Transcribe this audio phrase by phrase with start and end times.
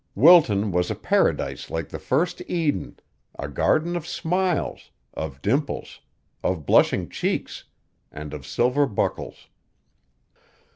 [0.15, 2.97] Wilton was a paradise like the first Eden
[3.37, 5.99] a garden of smiles, of dimples,
[6.43, 7.65] of blushing cheeks
[8.11, 9.47] and of silver buckles.